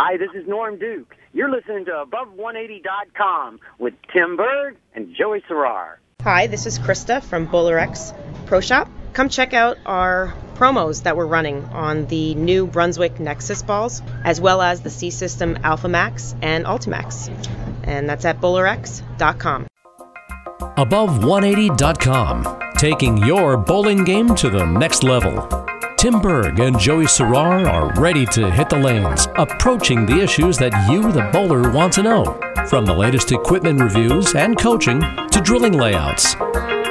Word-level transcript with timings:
Hi, 0.00 0.16
this 0.16 0.30
is 0.32 0.46
Norm 0.46 0.78
Duke. 0.78 1.16
You're 1.32 1.50
listening 1.50 1.84
to 1.86 1.90
Above180.com 1.90 3.58
with 3.80 3.94
Tim 4.12 4.36
Berg 4.36 4.76
and 4.94 5.12
Joey 5.12 5.42
Serrar. 5.50 5.96
Hi, 6.22 6.46
this 6.46 6.66
is 6.66 6.78
Krista 6.78 7.20
from 7.20 7.48
BowlerX 7.48 8.14
Pro 8.46 8.60
Shop. 8.60 8.88
Come 9.12 9.28
check 9.28 9.54
out 9.54 9.76
our 9.86 10.32
promos 10.54 11.02
that 11.02 11.16
we're 11.16 11.26
running 11.26 11.64
on 11.64 12.06
the 12.06 12.36
new 12.36 12.68
Brunswick 12.68 13.18
Nexus 13.18 13.62
balls, 13.62 14.00
as 14.22 14.40
well 14.40 14.62
as 14.62 14.82
the 14.82 14.90
C 14.90 15.10
System 15.10 15.58
Alpha 15.64 15.88
Max 15.88 16.36
and 16.42 16.64
Ultimax. 16.64 17.28
And 17.82 18.08
that's 18.08 18.24
at 18.24 18.40
bowlerx.com. 18.40 19.66
Above180.com, 20.60 22.72
taking 22.76 23.18
your 23.18 23.56
bowling 23.56 24.04
game 24.04 24.32
to 24.36 24.48
the 24.48 24.64
next 24.64 25.02
level. 25.02 25.67
Tim 25.98 26.20
Berg 26.20 26.60
and 26.60 26.78
Joey 26.78 27.06
Serrar 27.06 27.68
are 27.68 27.92
ready 28.00 28.24
to 28.26 28.48
hit 28.52 28.68
the 28.68 28.78
lanes, 28.78 29.26
approaching 29.34 30.06
the 30.06 30.20
issues 30.20 30.56
that 30.58 30.88
you, 30.88 31.10
the 31.10 31.28
bowler, 31.32 31.72
want 31.72 31.92
to 31.94 32.04
know. 32.04 32.24
From 32.68 32.84
the 32.84 32.94
latest 32.94 33.32
equipment 33.32 33.80
reviews 33.80 34.32
and 34.36 34.56
coaching 34.56 35.00
to 35.00 35.40
drilling 35.42 35.72
layouts. 35.72 36.36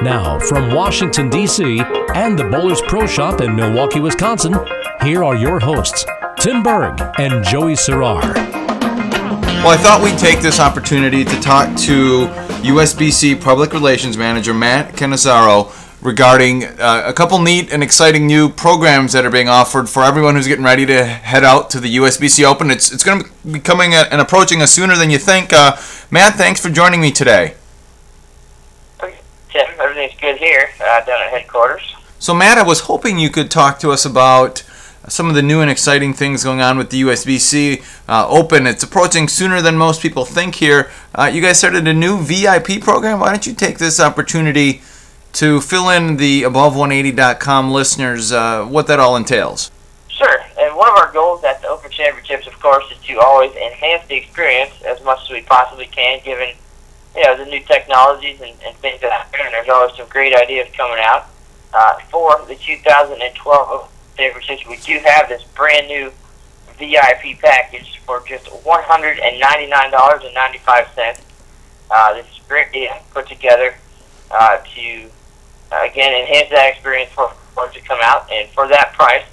Now, 0.04 0.38
from 0.40 0.76
Washington, 0.76 1.30
D.C. 1.30 1.80
and 2.16 2.38
the 2.38 2.50
Bowlers 2.52 2.82
Pro 2.82 3.08
Shop 3.08 3.40
in 3.40 3.56
Milwaukee, 3.56 4.02
Wisconsin, 4.02 4.56
here 5.02 5.24
are 5.24 5.38
your 5.38 5.62
hosts, 5.62 6.06
Tim 6.38 6.62
Berg 6.62 7.00
and 7.18 7.46
Joey 7.46 7.76
Serrar. 7.76 8.34
Well, 9.64 9.70
I 9.70 9.78
thought 9.78 10.04
we'd 10.04 10.20
take 10.20 10.42
this 10.42 10.60
opportunity 10.60 11.24
to 11.24 11.40
talk 11.40 11.74
to 11.78 12.28
USBC 12.62 13.42
Public 13.42 13.72
Relations 13.72 14.18
Manager 14.18 14.54
Matt 14.54 14.96
Cannizzaro 14.96 15.72
regarding 16.08 16.64
uh, 16.64 17.04
a 17.06 17.12
couple 17.12 17.38
neat 17.38 17.72
and 17.72 17.84
exciting 17.84 18.26
new 18.26 18.48
programs 18.48 19.12
that 19.12 19.26
are 19.26 19.30
being 19.30 19.50
offered 19.50 19.90
for 19.90 20.04
everyone 20.04 20.36
who's 20.36 20.48
getting 20.48 20.64
ready 20.64 20.86
to 20.86 21.04
head 21.04 21.44
out 21.44 21.70
to 21.70 21.82
the 21.82 21.98
USBC 21.98 22.46
Open. 22.46 22.72
It's, 22.72 22.92
it's 22.94 23.04
going 23.04 23.26
to 23.26 23.30
be 23.46 23.60
coming 23.60 23.94
and 23.94 24.22
approaching 24.22 24.62
us 24.62 24.72
sooner 24.72 24.96
than 24.96 25.10
you 25.10 25.18
think. 25.18 25.52
Uh, 25.52 25.76
Matt, 26.10 26.36
thanks 26.36 26.62
for 26.62 26.70
joining 26.70 27.02
me 27.02 27.12
today. 27.12 27.56
Tim, 29.02 29.66
everything's 29.80 30.20
good 30.20 30.38
here 30.38 30.70
uh, 30.80 31.04
down 31.04 31.22
at 31.22 31.30
headquarters. 31.30 31.96
So, 32.20 32.34
Matt, 32.34 32.58
I 32.58 32.64
was 32.64 32.82
hoping 32.82 33.20
you 33.20 33.30
could 33.30 33.52
talk 33.52 33.78
to 33.80 33.92
us 33.92 34.06
about 34.06 34.64
some 35.10 35.28
of 35.28 35.36
the 35.36 35.42
new 35.42 35.60
and 35.60 35.70
exciting 35.70 36.14
things 36.14 36.44
going 36.44 36.62
on 36.62 36.78
with 36.78 36.90
the 36.90 37.02
USBC 37.02 37.84
uh, 38.08 38.28
Open. 38.30 38.66
It's 38.66 38.84
approaching 38.84 39.28
sooner 39.28 39.62
than 39.62 39.76
most 39.76 40.02
people 40.02 40.24
think 40.24 40.56
here. 40.56 40.90
Uh, 41.14 41.30
you 41.32 41.42
guys 41.42 41.58
started 41.60 41.86
a 41.86 41.94
new 41.94 42.22
VIP 42.22 42.82
program. 42.82 43.20
Why 43.20 43.32
don't 43.32 43.46
you 43.46 43.54
take 43.54 43.78
this 43.78 44.00
opportunity 44.00 44.82
to 45.38 45.62
fill 45.62 45.90
in 45.90 46.18
the 46.18 46.42
above180.com 46.42 47.70
listeners 47.70 48.32
uh, 48.32 48.66
what 48.66 48.88
that 48.88 49.00
all 49.00 49.16
entails. 49.16 49.70
Sure. 50.08 50.40
And 50.58 50.76
one 50.76 50.90
of 50.90 50.98
our 50.98 51.14
goals 51.14 51.44
at 51.44 51.62
the 51.62 51.68
Open 51.68 51.92
Championships, 51.92 52.48
of 52.48 52.60
course, 52.60 52.92
is 52.92 52.98
to 53.06 53.20
always 53.20 53.56
enhance 53.56 54.08
the 54.08 54.16
experience 54.16 54.82
as 54.82 55.00
much 55.04 55.20
as 55.26 55.30
we 55.30 55.44
possibly 55.44 55.86
can, 55.86 56.24
given 56.24 56.56
you 57.16 57.24
know 57.24 57.38
the 57.38 57.46
new 57.46 57.60
technologies 57.60 58.42
and, 58.42 58.56
and 58.66 58.76
things 58.78 59.00
that 59.02 59.12
happen. 59.12 59.42
And 59.44 59.54
there's 59.54 59.70
always 59.70 59.96
some 59.96 60.10
great 60.10 60.36
ideas 60.36 60.70
coming 60.76 60.98
out. 61.00 61.28
Uh, 61.72 62.00
for 62.10 62.44
the 62.48 62.56
2012 62.56 63.70
Open 63.70 63.88
Championships, 64.18 64.66
we 64.68 64.78
do 64.78 64.98
have 65.06 65.30
this 65.30 65.44
brand 65.44 65.88
new 65.88 66.12
VIP 66.80 67.40
package 67.40 68.00
for 68.08 68.24
just 68.28 68.48
$199.95. 68.48 71.22
Uh, 71.92 72.14
this 72.16 72.26
is 72.26 72.40
great 72.48 72.90
put 73.14 73.28
together 73.28 73.76
uh, 74.32 74.58
to 74.76 75.12
again, 75.72 76.14
enhance 76.14 76.50
that 76.50 76.72
experience 76.74 77.12
for 77.12 77.32
players 77.54 77.74
to 77.74 77.82
come 77.82 78.00
out. 78.02 78.32
And 78.32 78.50
for 78.50 78.68
that 78.68 78.94
price, 78.94 79.24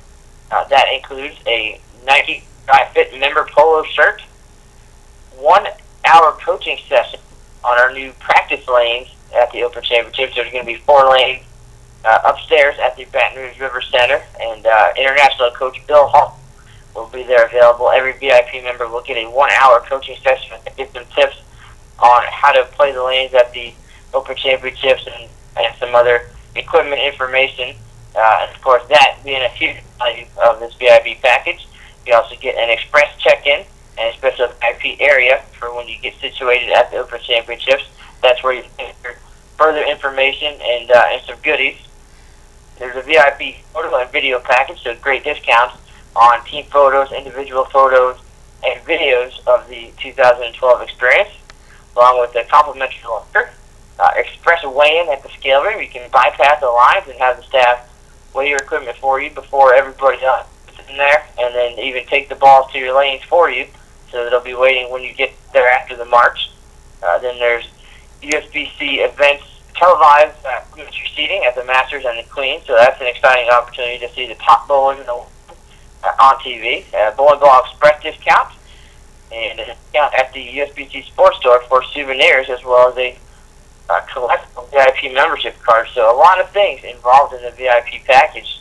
uh, 0.50 0.64
that 0.68 0.86
includes 0.92 1.36
a 1.46 1.80
Nike 2.04 2.44
Fit 2.92 3.18
member 3.18 3.46
polo 3.52 3.84
shirt, 3.84 4.22
one 5.36 5.66
hour 6.04 6.32
coaching 6.44 6.78
session 6.88 7.20
on 7.62 7.78
our 7.78 7.92
new 7.92 8.12
practice 8.20 8.66
lanes 8.68 9.08
at 9.34 9.50
the 9.52 9.62
Open 9.62 9.82
Championships. 9.82 10.34
There's 10.34 10.50
going 10.50 10.64
to 10.64 10.72
be 10.72 10.78
four 10.78 11.10
lanes 11.10 11.44
uh, 12.04 12.20
upstairs 12.24 12.76
at 12.82 12.96
the 12.96 13.04
Baton 13.06 13.42
Rouge 13.42 13.58
River 13.60 13.80
Center, 13.80 14.22
and 14.40 14.66
uh, 14.66 14.92
international 14.96 15.50
coach 15.50 15.84
Bill 15.86 16.06
Hall 16.06 16.38
will 16.94 17.08
be 17.08 17.22
there 17.24 17.46
available. 17.46 17.90
Every 17.90 18.12
VIP 18.12 18.62
member 18.62 18.88
will 18.88 19.02
get 19.02 19.16
a 19.16 19.28
one-hour 19.30 19.80
coaching 19.80 20.16
session 20.22 20.56
and 20.66 20.76
get 20.76 20.92
some 20.92 21.04
tips 21.14 21.42
on 21.98 22.22
how 22.30 22.52
to 22.52 22.64
play 22.72 22.92
the 22.92 23.02
lanes 23.02 23.34
at 23.34 23.52
the 23.52 23.74
Open 24.12 24.36
Championships 24.36 25.06
and 25.06 25.28
and 25.56 25.74
some 25.78 25.94
other 25.94 26.30
equipment 26.54 27.00
information. 27.00 27.76
Uh, 28.14 28.38
and 28.42 28.54
of 28.54 28.62
course, 28.62 28.82
that 28.88 29.18
being 29.24 29.42
a 29.42 29.48
huge 29.48 29.76
value 29.98 30.26
of 30.44 30.60
this 30.60 30.74
VIP 30.74 31.20
package, 31.20 31.66
you 32.06 32.14
also 32.14 32.36
get 32.40 32.56
an 32.56 32.70
express 32.70 33.16
check-in 33.18 33.64
and 33.98 34.14
a 34.14 34.16
special 34.16 34.48
VIP 34.60 35.00
area 35.00 35.42
for 35.58 35.74
when 35.74 35.88
you 35.88 35.98
get 35.98 36.14
situated 36.20 36.70
at 36.70 36.90
the 36.90 36.98
Open 36.98 37.20
Championships. 37.20 37.84
That's 38.22 38.42
where 38.42 38.54
you 38.54 38.64
get 38.78 38.94
further 39.56 39.82
information 39.84 40.54
and 40.60 40.90
uh, 40.90 41.04
and 41.10 41.22
some 41.26 41.36
goodies. 41.42 41.76
There's 42.78 42.96
a 42.96 43.02
VIP 43.02 43.56
photo 43.72 43.96
and 43.96 44.10
video 44.10 44.40
package, 44.40 44.82
so 44.82 44.94
great 44.96 45.22
discounts 45.24 45.76
on 46.16 46.44
team 46.44 46.64
photos, 46.66 47.12
individual 47.12 47.64
photos, 47.66 48.18
and 48.64 48.80
videos 48.84 49.38
of 49.46 49.68
the 49.68 49.92
2012 49.98 50.82
experience, 50.82 51.30
along 51.96 52.20
with 52.20 52.34
a 52.36 52.44
complimentary 52.48 53.04
locker 53.08 53.50
uh, 53.98 54.10
express 54.16 54.64
weigh-in 54.64 55.08
at 55.08 55.22
the 55.22 55.28
scale 55.30 55.62
room. 55.62 55.80
You 55.80 55.88
can 55.88 56.10
bypass 56.10 56.60
the 56.60 56.66
lines 56.66 57.06
and 57.08 57.18
have 57.18 57.36
the 57.36 57.42
staff 57.42 57.88
weigh 58.34 58.48
your 58.48 58.58
equipment 58.58 58.96
for 58.98 59.20
you 59.20 59.30
before 59.30 59.74
everybody 59.74 60.22
else 60.22 60.46
is 60.68 60.88
in 60.88 60.96
there, 60.96 61.26
and 61.38 61.54
then 61.54 61.78
even 61.78 62.04
take 62.06 62.28
the 62.28 62.34
balls 62.34 62.70
to 62.72 62.78
your 62.78 62.96
lanes 62.96 63.22
for 63.24 63.50
you, 63.50 63.66
so 64.10 64.28
they'll 64.28 64.40
be 64.42 64.54
waiting 64.54 64.90
when 64.90 65.02
you 65.02 65.12
get 65.14 65.32
there 65.52 65.68
after 65.70 65.96
the 65.96 66.04
march. 66.04 66.50
Uh, 67.02 67.18
then 67.18 67.38
there's 67.38 67.66
USBC 68.22 69.04
events 69.04 69.44
televised 69.74 70.44
uh, 70.46 70.60
wheelchair 70.74 71.06
seating 71.14 71.44
at 71.44 71.54
the 71.54 71.64
Masters 71.64 72.04
and 72.06 72.18
the 72.18 72.28
Queen, 72.30 72.60
so 72.66 72.74
that's 72.74 73.00
an 73.00 73.06
exciting 73.06 73.48
opportunity 73.50 73.98
to 73.98 74.12
see 74.14 74.26
the 74.26 74.34
top 74.36 74.66
bowlers 74.66 74.98
in 74.98 75.06
the 75.06 75.12
uh, 76.04 76.12
on 76.20 76.36
TV. 76.36 76.84
Uh, 76.94 77.14
Bowling 77.16 77.40
Ball 77.40 77.62
Express 77.64 78.02
discount 78.02 78.52
and 79.32 79.58
a 79.58 79.64
discount 79.64 80.14
at 80.14 80.32
the 80.32 80.46
USBC 80.58 81.06
Sports 81.06 81.38
Store 81.38 81.62
for 81.68 81.82
souvenirs 81.82 82.48
as 82.50 82.62
well 82.64 82.90
as 82.90 82.98
a 82.98 83.18
uh, 83.90 84.00
collectible 84.02 84.70
VIP 84.70 85.12
membership 85.12 85.60
card. 85.62 85.86
So 85.94 86.14
a 86.14 86.16
lot 86.16 86.40
of 86.40 86.50
things 86.50 86.84
involved 86.84 87.34
in 87.34 87.42
the 87.42 87.50
VIP 87.50 88.04
package, 88.04 88.60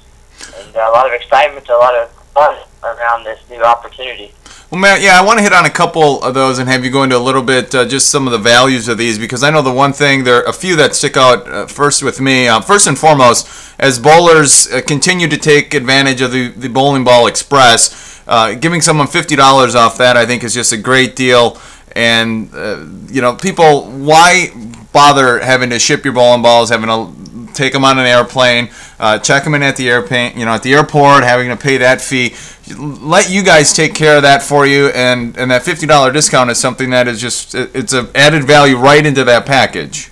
and 0.57 0.75
uh, 0.75 0.79
a 0.79 0.91
lot 0.91 1.07
of 1.07 1.13
excitement, 1.13 1.69
a 1.69 1.77
lot 1.77 1.95
of 1.95 2.11
fun 2.33 2.57
around 2.83 3.23
this 3.23 3.39
new 3.49 3.61
opportunity. 3.61 4.33
Well, 4.73 4.81
Matt, 4.81 5.01
yeah, 5.01 5.19
I 5.19 5.23
want 5.23 5.37
to 5.37 5.43
hit 5.43 5.53
on 5.53 5.65
a 5.65 5.69
couple 5.69 6.23
of 6.23 6.33
those 6.33 6.57
and 6.57 6.67
have 6.67 6.83
you 6.83 6.89
go 6.89 7.03
into 7.03 7.15
a 7.15 7.19
little 7.19 7.43
bit 7.43 7.75
uh, 7.75 7.85
just 7.85 8.09
some 8.09 8.25
of 8.25 8.31
the 8.31 8.39
values 8.39 8.87
of 8.87 8.97
these 8.97 9.19
because 9.19 9.43
I 9.43 9.51
know 9.51 9.61
the 9.61 9.71
one 9.71 9.93
thing 9.93 10.23
there 10.23 10.37
are 10.37 10.49
a 10.49 10.51
few 10.51 10.75
that 10.77 10.95
stick 10.95 11.15
out 11.15 11.47
uh, 11.47 11.67
first 11.67 12.01
with 12.01 12.19
me. 12.19 12.47
Um, 12.47 12.63
first 12.63 12.87
and 12.87 12.97
foremost, 12.97 13.47
as 13.77 13.99
bowlers 13.99 14.65
uh, 14.71 14.81
continue 14.81 15.27
to 15.27 15.37
take 15.37 15.75
advantage 15.75 16.21
of 16.21 16.31
the, 16.31 16.47
the 16.47 16.69
Bowling 16.69 17.03
Ball 17.03 17.27
Express, 17.27 18.23
uh, 18.27 18.55
giving 18.55 18.81
someone 18.81 19.05
fifty 19.05 19.35
dollars 19.35 19.75
off 19.75 19.99
that 19.99 20.17
I 20.17 20.25
think 20.25 20.43
is 20.43 20.55
just 20.55 20.73
a 20.73 20.77
great 20.77 21.15
deal. 21.15 21.61
And 21.95 22.51
uh, 22.55 22.83
you 23.11 23.21
know, 23.21 23.35
people, 23.35 23.91
why 23.91 24.47
bother 24.93 25.39
having 25.39 25.71
to 25.71 25.79
ship 25.79 26.05
your 26.05 26.13
bowling 26.13 26.41
balls, 26.41 26.69
having 26.69 26.87
to 26.87 27.53
take 27.53 27.73
them 27.73 27.83
on 27.83 27.99
an 27.99 28.05
airplane, 28.05 28.69
uh, 28.99 29.19
check 29.19 29.43
them 29.43 29.55
in 29.55 29.63
at 29.63 29.75
the 29.75 29.89
airplane, 29.89 30.37
you 30.37 30.45
know, 30.45 30.51
at 30.51 30.63
the 30.63 30.73
airport, 30.73 31.23
having 31.23 31.49
to 31.49 31.57
pay 31.57 31.77
that 31.77 31.99
fee. 31.99 32.35
Let 32.77 33.29
you 33.29 33.43
guys 33.43 33.73
take 33.73 33.93
care 33.93 34.15
of 34.17 34.23
that 34.23 34.41
for 34.41 34.65
you, 34.65 34.87
and 34.87 35.37
and 35.37 35.51
that 35.51 35.63
fifty 35.63 35.85
dollar 35.85 36.11
discount 36.11 36.49
is 36.49 36.57
something 36.57 36.91
that 36.91 37.07
is 37.07 37.19
just 37.19 37.55
it's 37.55 37.93
an 37.93 38.07
added 38.15 38.45
value 38.45 38.77
right 38.77 39.05
into 39.05 39.23
that 39.25 39.45
package. 39.45 40.11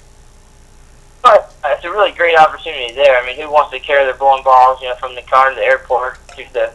But 1.22 1.54
it's 1.66 1.86
a 1.86 1.92
really 1.92 2.12
great 2.12 2.38
opportunity 2.38 2.94
there. 2.94 3.22
I 3.22 3.26
mean, 3.26 3.40
who 3.40 3.52
wants 3.52 3.72
to 3.72 3.80
carry 3.80 4.04
their 4.04 4.16
bowling 4.16 4.44
balls, 4.44 4.82
you 4.82 4.90
know, 4.90 4.96
from 4.96 5.16
the 5.16 5.22
car 5.22 5.50
to 5.50 5.56
the 5.56 5.62
airport 5.62 6.18
to 6.36 6.54
the 6.54 6.74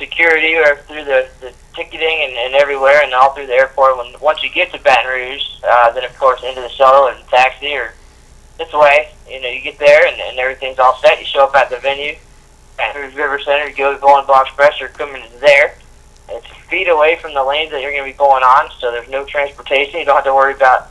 security 0.00 0.56
or 0.56 0.82
through 0.88 1.04
the, 1.04 1.28
the 1.40 1.52
ticketing 1.76 2.18
and, 2.24 2.32
and 2.32 2.54
everywhere 2.54 3.04
and 3.04 3.12
all 3.12 3.30
through 3.34 3.46
the 3.46 3.54
airport. 3.54 3.98
When 3.98 4.08
once 4.20 4.42
you 4.42 4.50
get 4.50 4.72
to 4.72 4.80
Baton 4.82 5.06
Rouge, 5.06 5.46
uh, 5.62 5.92
then 5.92 6.04
of 6.04 6.16
course 6.18 6.42
into 6.42 6.62
the 6.62 6.70
shuttle 6.70 7.06
and 7.12 7.20
taxi 7.28 7.76
or 7.76 7.92
this 8.58 8.72
way. 8.72 9.12
You 9.28 9.40
know, 9.40 9.48
you 9.48 9.60
get 9.60 9.78
there 9.78 10.06
and, 10.08 10.18
and 10.20 10.38
everything's 10.38 10.80
all 10.80 10.96
set. 10.98 11.20
You 11.20 11.26
show 11.26 11.44
up 11.44 11.54
at 11.54 11.70
the 11.70 11.78
venue, 11.78 12.16
Baton 12.76 13.02
Rouge 13.02 13.14
River 13.14 13.38
Center. 13.38 13.68
You 13.68 13.76
go 13.76 13.94
to 13.94 14.00
Bowling 14.00 14.26
Ball 14.26 14.42
Express. 14.42 14.80
Your 14.80 14.88
equipment 14.88 15.24
is 15.32 15.40
there. 15.40 15.76
It's 16.30 16.46
feet 16.70 16.88
away 16.88 17.18
from 17.20 17.34
the 17.34 17.44
lanes 17.44 17.70
that 17.70 17.82
you're 17.82 17.92
going 17.92 18.06
to 18.06 18.12
be 18.12 18.16
going 18.16 18.44
on, 18.44 18.70
so 18.78 18.90
there's 18.90 19.10
no 19.10 19.24
transportation. 19.24 19.98
You 19.98 20.06
don't 20.06 20.14
have 20.14 20.30
to 20.30 20.34
worry 20.34 20.54
about 20.54 20.88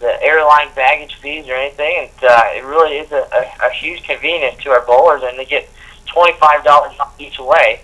the 0.00 0.22
airline 0.22 0.68
baggage 0.74 1.14
fees 1.22 1.48
or 1.48 1.54
anything. 1.54 1.94
And 2.04 2.24
uh, 2.30 2.58
it 2.58 2.64
really 2.64 2.98
is 2.98 3.10
a, 3.10 3.24
a, 3.32 3.68
a 3.68 3.70
huge 3.72 4.02
convenience 4.04 4.62
to 4.62 4.70
our 4.70 4.84
bowlers, 4.84 5.22
and 5.24 5.38
they 5.38 5.46
get 5.46 5.68
twenty-five 6.04 6.64
dollars 6.64 6.92
each 7.18 7.38
way 7.38 7.80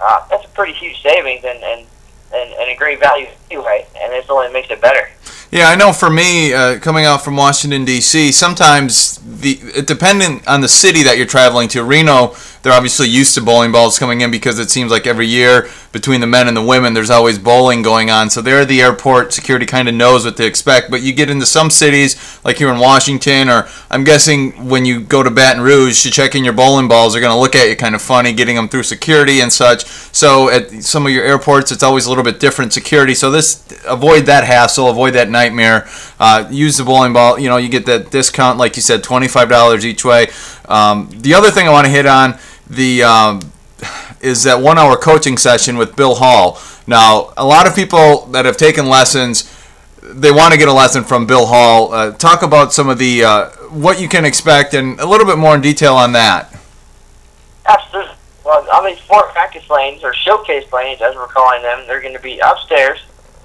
uh, 0.00 0.26
that's 0.28 0.44
a 0.44 0.48
pretty 0.48 0.72
huge 0.72 1.00
savings 1.02 1.44
and, 1.44 1.62
and, 1.62 1.86
and, 2.34 2.52
and 2.52 2.70
a 2.70 2.76
great 2.76 3.00
value 3.00 3.26
anyway, 3.50 3.86
and 4.00 4.12
this 4.12 4.28
only 4.28 4.52
makes 4.52 4.70
it 4.70 4.80
better. 4.80 5.08
Yeah, 5.50 5.68
I 5.68 5.76
know 5.76 5.94
for 5.94 6.10
me, 6.10 6.52
uh, 6.52 6.78
coming 6.78 7.06
out 7.06 7.24
from 7.24 7.34
Washington, 7.34 7.86
D.C., 7.86 8.32
sometimes 8.32 9.18
the 9.40 9.82
dependent 9.82 10.46
on 10.46 10.60
the 10.60 10.68
city 10.68 11.02
that 11.04 11.16
you're 11.16 11.26
traveling 11.26 11.68
to, 11.68 11.84
Reno 11.84 12.34
they're 12.62 12.72
obviously 12.72 13.08
used 13.08 13.34
to 13.34 13.40
bowling 13.40 13.72
balls 13.72 13.98
coming 13.98 14.20
in 14.20 14.30
because 14.30 14.58
it 14.58 14.70
seems 14.70 14.90
like 14.90 15.06
every 15.06 15.26
year 15.26 15.68
between 15.92 16.20
the 16.20 16.26
men 16.26 16.48
and 16.48 16.56
the 16.56 16.62
women, 16.62 16.92
there's 16.92 17.10
always 17.10 17.38
bowling 17.38 17.82
going 17.82 18.10
on. 18.10 18.28
So 18.28 18.42
there, 18.42 18.64
the 18.64 18.82
airport 18.82 19.32
security 19.32 19.64
kind 19.64 19.88
of 19.88 19.94
knows 19.94 20.24
what 20.24 20.36
to 20.36 20.44
expect. 20.44 20.90
But 20.90 21.02
you 21.02 21.12
get 21.12 21.30
into 21.30 21.46
some 21.46 21.70
cities, 21.70 22.40
like 22.44 22.58
here 22.58 22.68
in 22.68 22.78
Washington, 22.78 23.48
or 23.48 23.68
I'm 23.90 24.04
guessing 24.04 24.68
when 24.68 24.84
you 24.84 25.00
go 25.00 25.22
to 25.22 25.30
Baton 25.30 25.62
Rouge 25.62 26.02
to 26.02 26.10
check 26.10 26.34
in 26.34 26.44
your 26.44 26.52
bowling 26.52 26.88
balls, 26.88 27.12
they're 27.12 27.22
going 27.22 27.34
to 27.34 27.40
look 27.40 27.54
at 27.54 27.68
you 27.68 27.76
kind 27.76 27.94
of 27.94 28.02
funny, 28.02 28.32
getting 28.32 28.56
them 28.56 28.68
through 28.68 28.82
security 28.82 29.40
and 29.40 29.52
such. 29.52 29.86
So 29.86 30.50
at 30.50 30.70
some 30.82 31.06
of 31.06 31.12
your 31.12 31.24
airports, 31.24 31.72
it's 31.72 31.82
always 31.82 32.06
a 32.06 32.10
little 32.10 32.24
bit 32.24 32.38
different 32.38 32.72
security. 32.72 33.14
So 33.14 33.30
this 33.30 33.64
avoid 33.86 34.26
that 34.26 34.44
hassle, 34.44 34.90
avoid 34.90 35.14
that 35.14 35.30
nightmare. 35.30 35.88
Uh, 36.20 36.46
use 36.50 36.76
the 36.76 36.84
bowling 36.84 37.12
ball. 37.12 37.38
You 37.38 37.48
know, 37.48 37.56
you 37.56 37.68
get 37.68 37.86
that 37.86 38.10
discount, 38.10 38.58
like 38.58 38.76
you 38.76 38.82
said, 38.82 39.02
twenty-five 39.02 39.48
dollars 39.48 39.86
each 39.86 40.04
way. 40.04 40.26
Um, 40.66 41.08
the 41.12 41.34
other 41.34 41.50
thing 41.50 41.66
I 41.66 41.70
want 41.70 41.86
to 41.86 41.90
hit 41.90 42.06
on 42.06 42.38
the 42.68 43.02
um, 43.02 43.52
is 44.20 44.42
that 44.44 44.60
one-hour 44.60 44.96
coaching 44.96 45.36
session 45.36 45.76
with 45.76 45.96
Bill 45.96 46.16
Hall. 46.16 46.58
Now, 46.86 47.32
a 47.36 47.44
lot 47.44 47.66
of 47.66 47.74
people 47.74 48.26
that 48.26 48.44
have 48.44 48.56
taken 48.56 48.88
lessons, 48.88 49.54
they 50.02 50.30
want 50.30 50.52
to 50.52 50.58
get 50.58 50.68
a 50.68 50.72
lesson 50.72 51.04
from 51.04 51.26
Bill 51.26 51.46
Hall. 51.46 51.92
Uh, 51.92 52.12
talk 52.12 52.42
about 52.42 52.72
some 52.72 52.88
of 52.88 52.98
the 52.98 53.24
uh, 53.24 53.48
what 53.70 54.00
you 54.00 54.08
can 54.08 54.24
expect 54.24 54.74
and 54.74 54.98
a 55.00 55.06
little 55.06 55.26
bit 55.26 55.38
more 55.38 55.54
in 55.54 55.60
detail 55.60 55.94
on 55.94 56.12
that. 56.12 56.54
Absolutely. 57.66 58.14
Well, 58.44 58.66
on 58.72 58.86
these 58.86 58.98
four 59.00 59.24
practice 59.24 59.68
lanes 59.68 60.02
or 60.02 60.14
showcase 60.14 60.72
lanes, 60.72 61.02
as 61.02 61.14
we're 61.14 61.26
calling 61.26 61.62
them, 61.62 61.84
they're 61.86 62.00
going 62.00 62.16
to 62.16 62.22
be 62.22 62.38
upstairs 62.38 62.98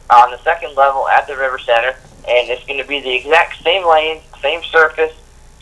on 0.10 0.32
the 0.32 0.38
second 0.44 0.76
level 0.76 1.08
at 1.10 1.28
the 1.28 1.36
River 1.36 1.60
Center, 1.60 1.96
and 2.28 2.50
it's 2.50 2.66
going 2.66 2.80
to 2.82 2.88
be 2.88 3.02
the 3.02 3.14
exact 3.14 3.62
same 3.62 3.86
lane, 3.86 4.22
same 4.42 4.64
surface, 4.64 5.12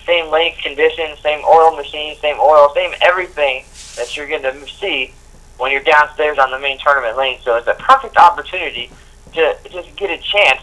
same 0.05 0.31
lane 0.31 0.55
conditions, 0.55 1.19
same 1.19 1.43
oil 1.45 1.75
machine, 1.75 2.15
same 2.17 2.37
oil, 2.39 2.71
same 2.73 2.93
everything 3.01 3.63
that 3.95 4.15
you're 4.15 4.27
going 4.27 4.43
to 4.43 4.67
see 4.67 5.13
when 5.57 5.71
you're 5.71 5.83
downstairs 5.83 6.37
on 6.39 6.51
the 6.51 6.59
main 6.59 6.79
tournament 6.79 7.17
lane. 7.17 7.39
So 7.43 7.55
it's 7.55 7.67
a 7.67 7.75
perfect 7.75 8.17
opportunity 8.17 8.91
to 9.33 9.55
just 9.71 9.95
get 9.95 10.09
a 10.09 10.17
chance 10.21 10.61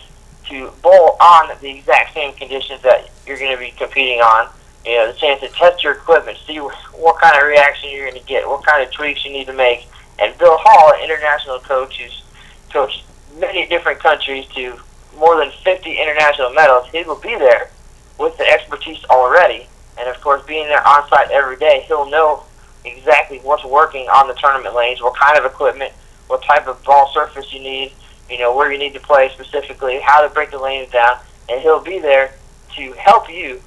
to 0.49 0.70
bowl 0.82 1.17
on 1.20 1.50
the 1.61 1.79
exact 1.79 2.14
same 2.14 2.35
conditions 2.35 2.82
that 2.82 3.11
you're 3.26 3.38
going 3.38 3.52
to 3.52 3.58
be 3.58 3.70
competing 3.70 4.20
on. 4.20 4.50
You 4.85 4.96
know, 4.96 5.12
the 5.12 5.19
chance 5.19 5.40
to 5.40 5.49
test 5.49 5.85
your 5.85 5.94
equipment, 5.94 6.38
see 6.46 6.58
what 6.58 7.20
kind 7.20 7.37
of 7.37 7.46
reaction 7.46 7.90
you're 7.90 8.08
going 8.08 8.20
to 8.20 8.26
get, 8.26 8.49
what 8.49 8.64
kind 8.64 8.82
of 8.82 8.93
tweaks 8.93 9.25
you 9.25 9.32
need 9.32 9.46
to 9.46 9.52
make. 9.52 9.87
And 10.19 10.37
Bill 10.38 10.56
Hall, 10.58 10.94
an 10.94 11.05
international 11.05 11.61
coach 11.61 12.00
who's 12.00 12.23
coached 12.70 13.05
many 13.38 13.67
different 13.67 14.00
countries 14.00 14.46
to 14.55 14.79
more 15.17 15.37
than 15.37 15.50
50 15.64 15.90
international 15.90 16.50
medals, 16.50 16.88
he 16.90 17.02
will 17.02 17.20
be 17.20 17.37
there 17.37 17.70
with 18.18 18.36
the 18.36 18.48
expertise 18.48 19.04
already. 19.10 19.66
And 19.98 20.08
of 20.08 20.20
course, 20.20 20.42
being 20.46 20.66
there 20.66 20.86
on 20.86 21.08
site 21.08 21.30
every 21.30 21.56
day, 21.56 21.84
he'll 21.86 22.08
know 22.08 22.44
exactly 22.84 23.38
what's 23.38 23.64
working 23.64 24.08
on 24.08 24.28
the 24.28 24.34
tournament 24.34 24.74
lanes, 24.74 25.02
what 25.02 25.16
kind 25.16 25.38
of 25.38 25.44
equipment, 25.44 25.92
what 26.28 26.42
type 26.42 26.66
of 26.66 26.82
ball 26.84 27.10
surface 27.12 27.52
you 27.52 27.60
need, 27.60 27.92
you 28.30 28.38
know, 28.38 28.54
where 28.54 28.70
you 28.72 28.78
need 28.78 28.92
to 28.94 29.00
play 29.00 29.30
specifically, 29.30 30.00
how 30.00 30.26
to 30.26 30.32
break 30.32 30.50
the 30.50 30.58
lanes 30.58 30.90
down, 30.90 31.18
and 31.48 31.60
he'll 31.60 31.82
be 31.82 31.98
there 31.98 32.34
to 32.76 32.92
help 32.92 33.28
you 33.30 33.60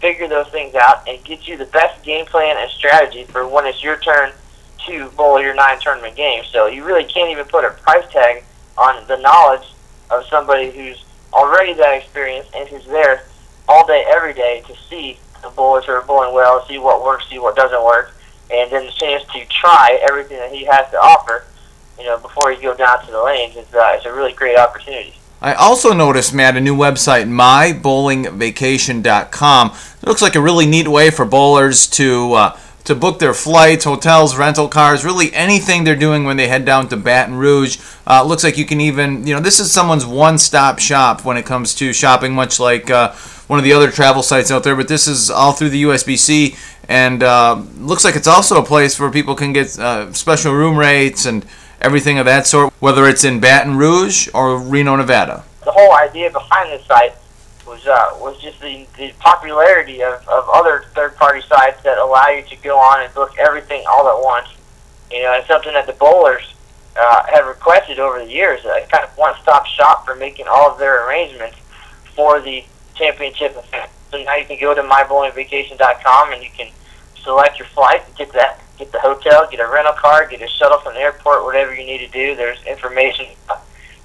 figure 0.00 0.28
those 0.28 0.48
things 0.48 0.74
out 0.74 1.06
and 1.08 1.22
get 1.24 1.46
you 1.46 1.56
the 1.56 1.66
best 1.66 2.02
game 2.04 2.26
plan 2.26 2.56
and 2.58 2.70
strategy 2.70 3.24
for 3.24 3.46
when 3.46 3.66
it's 3.66 3.82
your 3.82 3.96
turn 3.98 4.32
to 4.86 5.08
bowl 5.10 5.40
your 5.40 5.54
nine 5.54 5.78
tournament 5.80 6.16
games. 6.16 6.46
So 6.48 6.66
you 6.66 6.84
really 6.84 7.04
can't 7.04 7.30
even 7.30 7.44
put 7.46 7.64
a 7.64 7.70
price 7.70 8.04
tag 8.12 8.44
on 8.76 9.06
the 9.06 9.16
knowledge 9.16 9.72
of 10.10 10.26
somebody 10.26 10.70
who's 10.70 11.04
already 11.32 11.72
that 11.74 12.02
experienced 12.02 12.50
and 12.54 12.68
who's 12.68 12.84
there 12.86 13.24
all 13.72 13.86
day, 13.86 14.04
every 14.08 14.34
day 14.34 14.62
to 14.66 14.76
see 14.90 15.18
the 15.42 15.48
bowlers 15.50 15.84
who 15.86 15.92
are 15.92 16.02
bowling 16.02 16.34
well, 16.34 16.66
see 16.68 16.76
what 16.78 17.02
works, 17.02 17.26
see 17.30 17.38
what 17.38 17.56
doesn't 17.56 17.82
work, 17.82 18.12
and 18.52 18.70
then 18.70 18.84
the 18.84 18.92
chance 18.92 19.24
to 19.32 19.46
try 19.46 19.98
everything 20.06 20.36
that 20.38 20.52
he 20.52 20.64
has 20.64 20.90
to 20.90 20.98
offer, 20.98 21.46
you 21.98 22.04
know, 22.04 22.18
before 22.18 22.52
you 22.52 22.60
go 22.60 22.76
down 22.76 23.02
to 23.06 23.10
the 23.10 23.22
lanes. 23.22 23.56
It's, 23.56 23.72
uh, 23.74 23.92
it's 23.94 24.04
a 24.04 24.12
really 24.12 24.34
great 24.34 24.58
opportunity. 24.58 25.14
I 25.40 25.54
also 25.54 25.94
noticed, 25.94 26.34
Matt, 26.34 26.56
a 26.56 26.60
new 26.60 26.76
website, 26.76 27.24
mybowlingvacation.com. 27.24 29.72
It 30.02 30.06
looks 30.06 30.22
like 30.22 30.36
a 30.36 30.40
really 30.40 30.66
neat 30.66 30.86
way 30.86 31.10
for 31.10 31.24
bowlers 31.24 31.88
to 31.88 32.34
uh, 32.34 32.56
to 32.84 32.94
book 32.94 33.18
their 33.18 33.34
flights, 33.34 33.84
hotels, 33.84 34.36
rental 34.36 34.68
cars, 34.68 35.04
really 35.04 35.32
anything 35.32 35.84
they're 35.84 35.96
doing 35.96 36.24
when 36.24 36.36
they 36.36 36.48
head 36.48 36.64
down 36.64 36.88
to 36.88 36.96
Baton 36.96 37.36
Rouge. 37.36 37.78
Uh, 38.06 38.24
looks 38.24 38.42
like 38.42 38.58
you 38.58 38.64
can 38.64 38.80
even, 38.80 39.24
you 39.26 39.34
know, 39.34 39.40
this 39.40 39.60
is 39.60 39.70
someone's 39.70 40.04
one-stop 40.04 40.80
shop 40.80 41.24
when 41.24 41.36
it 41.36 41.46
comes 41.46 41.76
to 41.76 41.92
shopping, 41.92 42.34
much 42.34 42.58
like 42.58 42.90
uh, 42.90 43.12
one 43.52 43.58
of 43.58 43.64
the 43.64 43.72
other 43.74 43.90
travel 43.90 44.22
sites 44.22 44.50
out 44.50 44.64
there. 44.64 44.74
But 44.74 44.88
this 44.88 45.06
is 45.06 45.28
all 45.28 45.52
through 45.52 45.68
the 45.68 45.82
USBC, 45.82 46.56
and 46.88 47.22
uh, 47.22 47.62
looks 47.76 48.02
like 48.02 48.16
it's 48.16 48.26
also 48.26 48.58
a 48.58 48.64
place 48.64 48.98
where 48.98 49.10
people 49.10 49.34
can 49.34 49.52
get 49.52 49.78
uh, 49.78 50.10
special 50.14 50.54
room 50.54 50.78
rates 50.78 51.26
and 51.26 51.44
everything 51.78 52.18
of 52.18 52.24
that 52.24 52.46
sort, 52.46 52.72
whether 52.80 53.06
it's 53.06 53.24
in 53.24 53.40
Baton 53.40 53.76
Rouge 53.76 54.26
or 54.32 54.58
Reno, 54.58 54.96
Nevada. 54.96 55.44
The 55.66 55.70
whole 55.70 55.92
idea 55.92 56.30
behind 56.30 56.72
this 56.72 56.86
site 56.86 57.12
was 57.66 57.86
uh, 57.86 58.16
was 58.22 58.40
just 58.40 58.58
the, 58.62 58.86
the 58.96 59.12
popularity 59.18 60.02
of, 60.02 60.26
of 60.28 60.48
other 60.48 60.86
third 60.94 61.14
party 61.16 61.42
sites 61.42 61.82
that 61.82 61.98
allow 61.98 62.28
you 62.28 62.42
to 62.44 62.56
go 62.56 62.78
on 62.78 63.04
and 63.04 63.12
book 63.12 63.36
everything 63.38 63.84
all 63.86 64.08
at 64.08 64.24
once. 64.24 64.48
You 65.10 65.24
know, 65.24 65.34
it's 65.34 65.46
something 65.46 65.74
that 65.74 65.86
the 65.86 65.92
bowlers 65.92 66.54
uh, 66.96 67.24
have 67.34 67.44
requested 67.46 67.98
over 67.98 68.18
the 68.18 68.32
years, 68.32 68.64
a 68.64 68.86
kind 68.90 69.04
of 69.04 69.10
one 69.18 69.34
stop 69.42 69.66
shop 69.66 70.06
for 70.06 70.14
making 70.14 70.46
all 70.48 70.70
of 70.72 70.78
their 70.78 71.06
arrangements 71.06 71.58
for 72.16 72.40
the 72.40 72.64
championship 73.02 73.52
event. 73.52 73.90
So 74.10 74.22
now 74.22 74.36
you 74.36 74.44
can 74.44 74.60
go 74.60 74.74
to 74.74 74.82
mybowlingvacation.com 74.82 76.32
and 76.32 76.42
you 76.42 76.50
can 76.56 76.70
select 77.22 77.58
your 77.58 77.68
flight, 77.68 78.02
get 78.16 78.32
that, 78.32 78.60
get 78.78 78.92
the 78.92 79.00
hotel, 79.00 79.48
get 79.50 79.60
a 79.60 79.66
rental 79.66 79.94
car, 79.94 80.26
get 80.26 80.42
a 80.42 80.48
shuttle 80.48 80.78
from 80.78 80.94
the 80.94 81.00
airport, 81.00 81.44
whatever 81.44 81.74
you 81.74 81.84
need 81.84 81.98
to 81.98 82.08
do. 82.08 82.36
There's 82.36 82.62
information, 82.64 83.26
uh, 83.48 83.58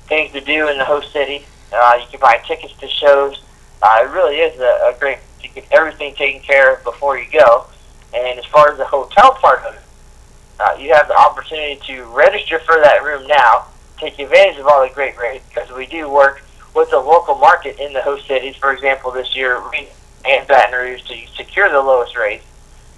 things 0.08 0.32
to 0.34 0.42
do 0.42 0.70
in 0.70 0.78
the 0.78 0.86
host 0.86 1.12
city. 1.12 1.46
Uh, 1.72 2.00
you 2.02 2.08
can 2.10 2.20
buy 2.20 2.42
tickets 2.48 2.74
to 2.80 2.88
shows. 2.88 3.44
Uh, 3.82 4.00
it 4.02 4.10
really 4.10 4.38
is 4.38 4.60
a, 4.60 4.96
a 4.96 4.96
great 5.00 5.20
to 5.42 5.48
get 5.50 5.66
everything 5.72 6.16
taken 6.16 6.42
care 6.42 6.76
of 6.76 6.84
before 6.84 7.20
you 7.20 7.30
go. 7.32 7.68
And 8.14 8.40
as 8.40 8.46
far 8.46 8.72
as 8.72 8.78
the 8.78 8.86
hotel 8.86 9.34
part 9.34 9.64
of 9.66 9.76
it, 9.76 9.82
uh, 10.60 10.76
you 10.80 10.94
have 10.94 11.08
the 11.08 11.18
opportunity 11.18 11.80
to 11.88 12.04
register 12.06 12.60
for 12.60 12.76
that 12.82 13.04
room 13.04 13.28
now. 13.28 13.68
Take 14.00 14.18
advantage 14.18 14.60
of 14.60 14.68
all 14.68 14.88
the 14.88 14.94
great 14.94 15.18
rates 15.18 15.46
because 15.50 15.70
we 15.72 15.86
do 15.86 16.10
work 16.10 16.42
with 16.78 16.90
the 16.92 17.00
local 17.00 17.36
market 17.36 17.78
in 17.80 17.92
the 17.92 18.02
host 18.02 18.28
cities. 18.28 18.56
For 18.56 18.72
example, 18.72 19.12
this 19.12 19.36
year 19.36 19.62
and 20.26 20.48
Baton 20.48 20.74
Rouge 20.74 21.02
to 21.04 21.28
secure 21.36 21.70
the 21.70 21.82
lowest 21.82 22.16
rates. 22.16 22.46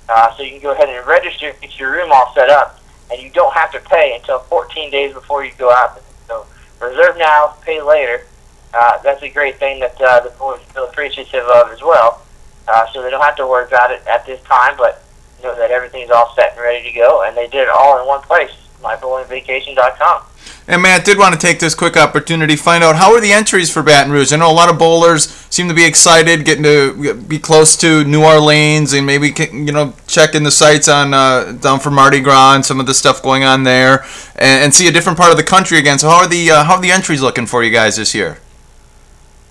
Uh, 0.07 0.35
so 0.35 0.43
you 0.43 0.51
can 0.51 0.61
go 0.61 0.73
ahead 0.73 0.89
and 0.89 1.05
register, 1.07 1.53
get 1.61 1.79
your 1.79 1.91
room 1.91 2.09
all 2.11 2.31
set 2.33 2.49
up, 2.49 2.79
and 3.11 3.21
you 3.21 3.29
don't 3.29 3.53
have 3.53 3.71
to 3.71 3.79
pay 3.79 4.15
until 4.15 4.39
14 4.39 4.91
days 4.91 5.13
before 5.13 5.45
you 5.45 5.51
go 5.57 5.71
out. 5.71 6.01
So 6.27 6.45
reserve 6.79 7.17
now, 7.17 7.55
pay 7.63 7.81
later 7.81 8.25
uh, 8.73 9.01
that's 9.01 9.21
a 9.23 9.29
great 9.29 9.57
thing 9.57 9.79
that 9.79 9.99
uh, 9.99 10.19
the 10.21 10.29
boys 10.31 10.61
feel 10.73 10.85
appreciative 10.85 11.43
of 11.45 11.71
as 11.71 11.81
well. 11.81 12.21
Uh, 12.67 12.85
so 12.93 13.01
they 13.01 13.09
don't 13.09 13.23
have 13.23 13.35
to 13.35 13.47
worry 13.47 13.65
about 13.65 13.91
it 13.91 14.05
at 14.07 14.25
this 14.25 14.41
time, 14.43 14.75
but 14.77 15.03
know 15.41 15.55
that 15.55 15.71
everything's 15.71 16.11
all 16.11 16.33
set 16.35 16.53
and 16.53 16.61
ready 16.61 16.87
to 16.87 16.95
go, 16.95 17.23
and 17.23 17.35
they 17.35 17.47
did 17.47 17.61
it 17.61 17.69
all 17.69 17.99
in 17.99 18.05
one 18.05 18.21
place, 18.21 18.51
mybowlingvacation.com. 18.81 20.23
And 20.67 20.83
Matt 20.83 21.03
did 21.03 21.17
want 21.17 21.33
to 21.33 21.39
take 21.39 21.59
this 21.59 21.73
quick 21.73 21.97
opportunity 21.97 22.55
to 22.55 22.61
find 22.61 22.83
out 22.83 22.95
how 22.95 23.13
are 23.15 23.21
the 23.21 23.31
entries 23.31 23.71
for 23.71 23.81
Baton 23.81 24.11
Rouge. 24.11 24.31
I 24.31 24.37
know 24.37 24.51
a 24.51 24.53
lot 24.53 24.69
of 24.69 24.77
bowlers 24.77 25.27
seem 25.49 25.67
to 25.67 25.73
be 25.73 25.83
excited, 25.83 26.45
getting 26.45 26.63
to 26.63 27.15
be 27.15 27.39
close 27.39 27.75
to 27.77 28.03
New 28.03 28.23
Orleans, 28.23 28.93
and 28.93 29.05
maybe 29.05 29.33
you 29.51 29.71
know 29.71 29.93
checking 30.05 30.43
the 30.43 30.51
sites 30.51 30.87
on 30.87 31.13
uh, 31.13 31.53
down 31.53 31.79
for 31.79 31.89
Mardi 31.89 32.19
Gras 32.19 32.53
and 32.53 32.65
some 32.65 32.79
of 32.79 32.85
the 32.85 32.93
stuff 32.93 33.23
going 33.23 33.43
on 33.43 33.63
there, 33.63 34.05
and, 34.35 34.63
and 34.63 34.73
see 34.73 34.87
a 34.87 34.91
different 34.91 35.17
part 35.17 35.31
of 35.31 35.37
the 35.37 35.43
country 35.43 35.79
again. 35.79 35.97
So 35.97 36.07
how 36.07 36.17
are 36.17 36.27
the 36.27 36.51
uh, 36.51 36.63
how 36.63 36.75
are 36.75 36.81
the 36.81 36.91
entries 36.91 37.21
looking 37.21 37.47
for 37.47 37.63
you 37.63 37.71
guys 37.71 37.95
this 37.95 38.13
year? 38.13 38.37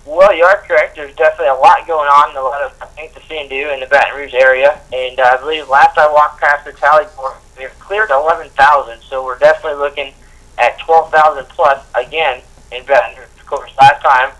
Well, 0.08 0.34
you 0.34 0.42
are 0.42 0.56
correct. 0.66 0.96
There's 0.96 1.14
definitely 1.16 1.48
a 1.48 1.54
lot 1.54 1.86
going 1.86 2.08
on, 2.08 2.34
a 2.34 2.40
lot 2.40 2.62
of 2.62 2.72
things 2.94 3.12
to 3.14 3.20
see 3.28 3.38
and 3.38 3.50
do 3.50 3.70
in 3.70 3.80
the 3.80 3.86
Baton 3.86 4.16
Rouge 4.16 4.32
area. 4.32 4.80
And 4.92 5.20
uh, 5.20 5.34
I 5.34 5.36
believe 5.36 5.68
last 5.68 5.98
I 5.98 6.10
walked 6.10 6.40
past 6.40 6.64
the 6.64 6.72
tally 6.72 7.04
board, 7.14 7.34
cleared 7.88 8.10
11,000. 8.10 9.00
So 9.00 9.24
we're 9.24 9.38
definitely 9.38 9.78
looking 9.78 10.12
at 10.58 10.78
12,000 10.80 11.48
plus 11.48 11.84
again 11.94 12.42
in 12.70 12.84
Rouge. 12.84 13.18
Of 13.40 13.46
course, 13.46 13.70
last 13.80 14.02
time, 14.02 14.32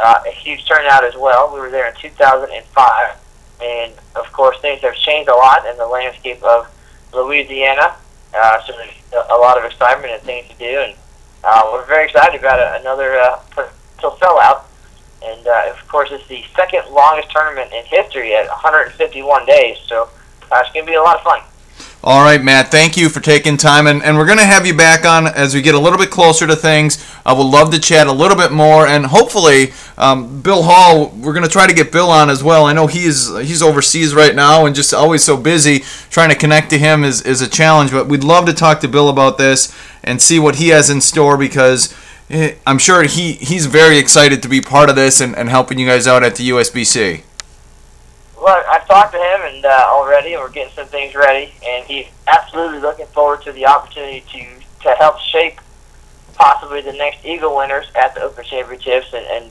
uh, 0.00 0.22
a 0.26 0.30
huge 0.30 0.66
turnout 0.66 1.04
as 1.04 1.14
well. 1.14 1.54
We 1.54 1.60
were 1.60 1.70
there 1.70 1.88
in 1.88 1.94
2005. 1.94 3.16
And 3.62 3.92
of 4.16 4.30
course, 4.32 4.58
things 4.60 4.82
have 4.82 4.94
changed 4.96 5.30
a 5.30 5.34
lot 5.34 5.64
in 5.66 5.78
the 5.78 5.86
landscape 5.86 6.42
of 6.42 6.66
Louisiana. 7.14 7.94
Uh, 8.34 8.60
so 8.66 8.72
there's 8.72 9.24
a 9.30 9.36
lot 9.36 9.56
of 9.56 9.64
excitement 9.64 10.12
and 10.12 10.22
things 10.22 10.48
to 10.48 10.58
do. 10.58 10.80
And 10.80 10.94
uh, 11.44 11.70
we're 11.72 11.86
very 11.86 12.06
excited 12.06 12.38
about 12.38 12.58
it. 12.58 12.80
another 12.82 13.18
uh, 13.18 13.40
sellout 13.98 14.64
and 15.22 15.46
uh, 15.46 15.70
of 15.70 15.88
course, 15.88 16.10
it's 16.12 16.26
the 16.28 16.44
second 16.54 16.82
longest 16.92 17.30
tournament 17.30 17.72
in 17.72 17.84
history 17.86 18.34
at 18.34 18.48
151 18.48 19.46
days. 19.46 19.78
So 19.86 20.08
uh, 20.52 20.60
it's 20.60 20.72
going 20.72 20.84
to 20.84 20.90
be 20.90 20.96
a 20.96 21.02
lot 21.02 21.16
of 21.16 21.22
fun. 21.22 21.40
All 22.06 22.22
right, 22.22 22.40
Matt. 22.40 22.70
Thank 22.70 22.96
you 22.96 23.08
for 23.08 23.18
taking 23.18 23.56
time, 23.56 23.88
and, 23.88 24.00
and 24.00 24.16
we're 24.16 24.26
going 24.26 24.38
to 24.38 24.44
have 24.44 24.64
you 24.64 24.76
back 24.76 25.04
on 25.04 25.26
as 25.26 25.56
we 25.56 25.60
get 25.60 25.74
a 25.74 25.78
little 25.80 25.98
bit 25.98 26.08
closer 26.08 26.46
to 26.46 26.54
things. 26.54 27.04
I 27.26 27.32
would 27.32 27.42
love 27.42 27.72
to 27.72 27.80
chat 27.80 28.06
a 28.06 28.12
little 28.12 28.36
bit 28.36 28.52
more, 28.52 28.86
and 28.86 29.06
hopefully, 29.06 29.72
um, 29.98 30.40
Bill 30.40 30.62
Hall. 30.62 31.08
We're 31.08 31.32
going 31.32 31.42
to 31.42 31.50
try 31.50 31.66
to 31.66 31.74
get 31.74 31.90
Bill 31.90 32.08
on 32.08 32.30
as 32.30 32.44
well. 32.44 32.64
I 32.64 32.72
know 32.74 32.86
he's 32.86 33.36
he's 33.38 33.60
overseas 33.60 34.14
right 34.14 34.36
now 34.36 34.66
and 34.66 34.76
just 34.76 34.94
always 34.94 35.24
so 35.24 35.36
busy. 35.36 35.80
Trying 36.08 36.28
to 36.28 36.36
connect 36.36 36.70
to 36.70 36.78
him 36.78 37.02
is, 37.02 37.22
is 37.22 37.42
a 37.42 37.48
challenge, 37.48 37.90
but 37.90 38.06
we'd 38.06 38.22
love 38.22 38.46
to 38.46 38.52
talk 38.52 38.78
to 38.82 38.88
Bill 38.88 39.08
about 39.08 39.36
this 39.36 39.76
and 40.04 40.22
see 40.22 40.38
what 40.38 40.54
he 40.54 40.68
has 40.68 40.88
in 40.88 41.00
store 41.00 41.36
because 41.36 41.92
eh, 42.30 42.54
I'm 42.64 42.78
sure 42.78 43.02
he, 43.02 43.32
he's 43.32 43.66
very 43.66 43.98
excited 43.98 44.44
to 44.44 44.48
be 44.48 44.60
part 44.60 44.88
of 44.90 44.94
this 44.94 45.20
and, 45.20 45.34
and 45.36 45.48
helping 45.48 45.80
you 45.80 45.88
guys 45.88 46.06
out 46.06 46.22
at 46.22 46.36
the 46.36 46.50
USBC. 46.50 47.24
Well, 48.46 48.62
I've 48.70 48.86
talked 48.86 49.10
to 49.10 49.18
him 49.18 49.40
and 49.42 49.64
uh, 49.64 49.86
already, 49.88 50.36
we're 50.36 50.48
getting 50.48 50.72
some 50.72 50.86
things 50.86 51.16
ready, 51.16 51.52
and 51.66 51.84
he's 51.84 52.06
absolutely 52.28 52.78
looking 52.78 53.06
forward 53.06 53.42
to 53.42 53.50
the 53.50 53.66
opportunity 53.66 54.20
to 54.20 54.84
to 54.84 54.94
help 54.94 55.18
shape 55.18 55.58
possibly 56.34 56.80
the 56.80 56.92
next 56.92 57.24
Eagle 57.24 57.56
winners 57.56 57.86
at 57.96 58.14
the 58.14 58.22
Open 58.22 58.44
Championships, 58.44 59.12
and, 59.12 59.26
and 59.26 59.50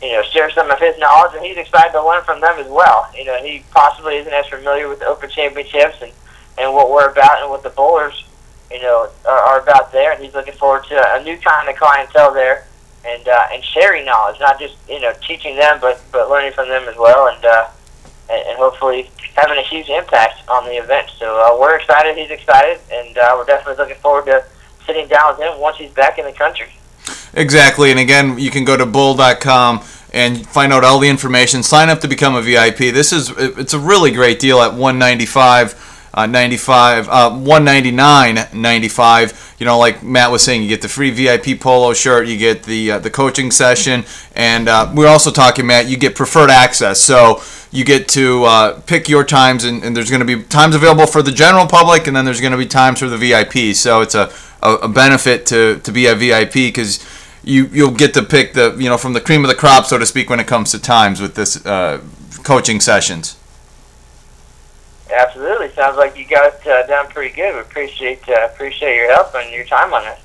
you 0.00 0.12
know 0.12 0.22
share 0.22 0.48
some 0.52 0.70
of 0.70 0.78
his 0.78 0.96
knowledge, 0.98 1.34
and 1.34 1.44
he's 1.44 1.56
excited 1.56 1.90
to 1.90 2.06
learn 2.06 2.22
from 2.22 2.40
them 2.40 2.56
as 2.60 2.68
well. 2.68 3.10
You 3.16 3.24
know, 3.24 3.42
he 3.42 3.64
possibly 3.72 4.14
isn't 4.18 4.32
as 4.32 4.46
familiar 4.46 4.88
with 4.88 5.00
the 5.00 5.06
Open 5.06 5.28
Championships 5.28 6.00
and 6.00 6.12
and 6.56 6.72
what 6.72 6.88
we're 6.88 7.10
about 7.10 7.42
and 7.42 7.50
what 7.50 7.64
the 7.64 7.70
bowlers 7.70 8.24
you 8.70 8.80
know 8.80 9.10
are, 9.26 9.38
are 9.38 9.60
about 9.60 9.90
there, 9.90 10.12
and 10.12 10.22
he's 10.22 10.34
looking 10.34 10.54
forward 10.54 10.84
to 10.84 11.16
a 11.16 11.24
new 11.24 11.36
kind 11.38 11.68
of 11.68 11.74
clientele 11.74 12.32
there. 12.32 12.68
And 13.04 13.26
uh, 13.26 13.46
and 13.52 13.64
sharing 13.64 14.04
knowledge, 14.04 14.38
not 14.38 14.60
just 14.60 14.76
you 14.88 15.00
know 15.00 15.12
teaching 15.26 15.56
them, 15.56 15.78
but 15.80 16.00
but 16.12 16.30
learning 16.30 16.52
from 16.52 16.68
them 16.68 16.86
as 16.86 16.96
well. 16.96 17.26
And 17.26 17.44
uh, 17.44 17.66
and, 18.30 18.58
hopefully 18.58 19.10
having 19.36 19.58
a 19.58 19.62
huge 19.62 19.88
impact 19.88 20.48
on 20.48 20.64
the 20.66 20.72
event. 20.72 21.10
So 21.18 21.26
uh, 21.40 21.58
we're 21.60 21.76
excited. 21.76 22.16
He's 22.16 22.30
excited, 22.30 22.78
and 22.92 23.16
uh, 23.16 23.34
we're 23.36 23.44
definitely 23.44 23.82
looking 23.82 24.00
forward 24.02 24.26
to 24.26 24.44
sitting 24.86 25.08
down 25.08 25.34
with 25.34 25.40
him 25.40 25.60
once 25.60 25.76
he's 25.76 25.90
back 25.90 26.18
in 26.18 26.24
the 26.24 26.32
country. 26.32 26.68
Exactly, 27.34 27.90
and 27.90 28.00
again, 28.00 28.38
you 28.38 28.50
can 28.50 28.64
go 28.64 28.76
to 28.76 28.86
bowl.com 28.86 29.82
and 30.12 30.46
find 30.46 30.72
out 30.72 30.84
all 30.84 30.98
the 30.98 31.08
information. 31.08 31.62
Sign 31.62 31.88
up 31.88 32.00
to 32.00 32.08
become 32.08 32.34
a 32.34 32.42
VIP. 32.42 32.78
This 32.78 33.12
is 33.12 33.30
it's 33.36 33.74
a 33.74 33.78
really 33.78 34.10
great 34.10 34.40
deal 34.40 34.60
at 34.60 34.72
195. 34.72 35.89
Uh, 36.12 36.26
95 36.26 37.08
uh, 37.08 37.30
199.95 37.30 39.60
you 39.60 39.66
know 39.66 39.78
like 39.78 40.02
Matt 40.02 40.32
was 40.32 40.42
saying 40.42 40.60
you 40.60 40.68
get 40.68 40.82
the 40.82 40.88
free 40.88 41.10
VIP 41.10 41.60
polo 41.60 41.92
shirt 41.92 42.26
you 42.26 42.36
get 42.36 42.64
the 42.64 42.92
uh, 42.92 42.98
the 42.98 43.10
coaching 43.10 43.52
session 43.52 44.04
and 44.34 44.68
uh, 44.68 44.90
we're 44.92 45.06
also 45.06 45.30
talking 45.30 45.68
Matt 45.68 45.86
you 45.86 45.96
get 45.96 46.16
preferred 46.16 46.50
access 46.50 47.00
so 47.00 47.40
you 47.72 47.84
get 47.84 48.08
to 48.08 48.44
uh, 48.44 48.80
pick 48.80 49.08
your 49.08 49.24
times, 49.24 49.64
and, 49.64 49.82
and 49.84 49.96
there's 49.96 50.10
going 50.10 50.20
to 50.20 50.26
be 50.26 50.42
times 50.42 50.74
available 50.74 51.06
for 51.06 51.22
the 51.22 51.30
general 51.30 51.66
public, 51.66 52.06
and 52.06 52.16
then 52.16 52.24
there's 52.24 52.40
going 52.40 52.52
to 52.52 52.58
be 52.58 52.66
times 52.66 52.98
for 52.98 53.08
the 53.08 53.16
VIP. 53.16 53.74
So 53.76 54.00
it's 54.00 54.14
a, 54.14 54.32
a, 54.62 54.74
a 54.74 54.88
benefit 54.88 55.46
to, 55.46 55.78
to 55.78 55.92
be 55.92 56.06
a 56.06 56.14
VIP 56.14 56.52
because 56.52 57.04
you 57.42 57.66
you'll 57.72 57.94
get 57.94 58.12
to 58.14 58.22
pick 58.22 58.52
the 58.52 58.76
you 58.78 58.88
know 58.88 58.98
from 58.98 59.12
the 59.12 59.20
cream 59.20 59.44
of 59.44 59.48
the 59.48 59.54
crop, 59.54 59.86
so 59.86 59.98
to 59.98 60.06
speak, 60.06 60.28
when 60.28 60.40
it 60.40 60.46
comes 60.46 60.72
to 60.72 60.80
times 60.80 61.20
with 61.20 61.36
this 61.36 61.64
uh, 61.64 62.02
coaching 62.42 62.80
sessions. 62.80 63.36
Absolutely, 65.12 65.70
sounds 65.70 65.96
like 65.96 66.16
you 66.16 66.24
got 66.26 66.54
it 66.54 66.66
uh, 66.66 66.86
done 66.86 67.08
pretty 67.08 67.34
good. 67.34 67.54
We 67.54 67.60
appreciate 67.60 68.28
uh, 68.28 68.48
appreciate 68.52 68.96
your 68.96 69.12
help 69.12 69.34
and 69.34 69.52
your 69.52 69.64
time 69.64 69.92
on 69.92 70.04
this. 70.04 70.20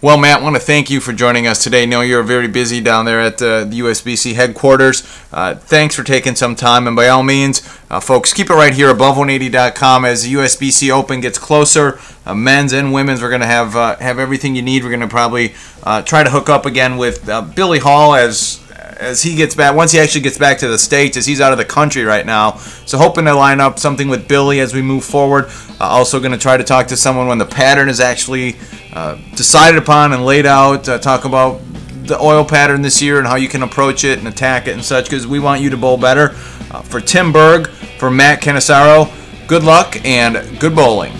Well, 0.00 0.16
Matt, 0.16 0.40
I 0.40 0.42
want 0.44 0.54
to 0.54 0.62
thank 0.62 0.90
you 0.90 1.00
for 1.00 1.12
joining 1.12 1.48
us 1.48 1.64
today. 1.64 1.82
I 1.82 1.86
know 1.86 2.02
you're 2.02 2.22
very 2.22 2.46
busy 2.46 2.80
down 2.80 3.04
there 3.04 3.20
at 3.20 3.42
uh, 3.42 3.64
the 3.64 3.80
USBC 3.80 4.34
headquarters. 4.34 5.02
Uh, 5.32 5.56
thanks 5.56 5.96
for 5.96 6.04
taking 6.04 6.36
some 6.36 6.54
time, 6.54 6.86
and 6.86 6.94
by 6.94 7.08
all 7.08 7.24
means, 7.24 7.68
uh, 7.90 7.98
folks, 7.98 8.32
keep 8.32 8.48
it 8.48 8.54
right 8.54 8.72
here 8.72 8.94
above180.com 8.94 10.04
as 10.04 10.22
the 10.22 10.34
USBC 10.34 10.90
Open 10.90 11.20
gets 11.20 11.36
closer. 11.36 11.98
Uh, 12.24 12.32
men's 12.32 12.72
and 12.72 12.92
women's, 12.92 13.20
we're 13.20 13.28
going 13.28 13.40
to 13.40 13.48
have 13.48 13.74
uh, 13.74 13.96
have 13.96 14.20
everything 14.20 14.54
you 14.54 14.62
need. 14.62 14.84
We're 14.84 14.90
going 14.90 15.00
to 15.00 15.08
probably 15.08 15.54
uh, 15.82 16.02
try 16.02 16.22
to 16.22 16.30
hook 16.30 16.48
up 16.48 16.64
again 16.64 16.96
with 16.96 17.26
Billy 17.56 17.80
Hall 17.80 18.14
as 18.14 18.62
as 18.98 19.22
he 19.22 19.34
gets 19.34 19.54
back, 19.54 19.74
once 19.74 19.92
he 19.92 19.98
actually 19.98 20.22
gets 20.22 20.38
back 20.38 20.58
to 20.58 20.68
the 20.68 20.78
States, 20.78 21.16
as 21.16 21.26
he's 21.26 21.40
out 21.40 21.52
of 21.52 21.58
the 21.58 21.64
country 21.64 22.04
right 22.04 22.26
now. 22.26 22.56
So, 22.86 22.98
hoping 22.98 23.24
to 23.26 23.34
line 23.34 23.60
up 23.60 23.78
something 23.78 24.08
with 24.08 24.28
Billy 24.28 24.60
as 24.60 24.74
we 24.74 24.82
move 24.82 25.04
forward. 25.04 25.46
Uh, 25.80 25.84
also, 25.84 26.18
going 26.18 26.32
to 26.32 26.38
try 26.38 26.56
to 26.56 26.64
talk 26.64 26.88
to 26.88 26.96
someone 26.96 27.28
when 27.28 27.38
the 27.38 27.46
pattern 27.46 27.88
is 27.88 28.00
actually 28.00 28.56
uh, 28.92 29.16
decided 29.34 29.80
upon 29.80 30.12
and 30.12 30.24
laid 30.24 30.46
out. 30.46 30.88
Uh, 30.88 30.98
talk 30.98 31.24
about 31.24 31.60
the 32.04 32.18
oil 32.18 32.44
pattern 32.44 32.82
this 32.82 33.00
year 33.02 33.18
and 33.18 33.26
how 33.26 33.36
you 33.36 33.48
can 33.48 33.62
approach 33.62 34.02
it 34.02 34.18
and 34.18 34.26
attack 34.26 34.66
it 34.66 34.72
and 34.72 34.84
such, 34.84 35.04
because 35.04 35.26
we 35.26 35.38
want 35.38 35.60
you 35.60 35.70
to 35.70 35.76
bowl 35.76 35.96
better. 35.96 36.30
Uh, 36.70 36.82
for 36.82 37.00
Tim 37.00 37.32
Berg, 37.32 37.68
for 37.98 38.10
Matt 38.10 38.42
Cannizzaro, 38.42 39.10
good 39.46 39.62
luck 39.62 39.96
and 40.04 40.58
good 40.58 40.74
bowling. 40.74 41.12